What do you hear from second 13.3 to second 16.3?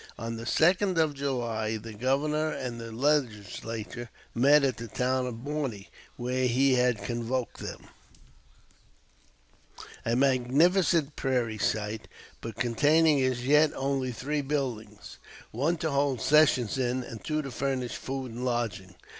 yet only three buildings, one to hold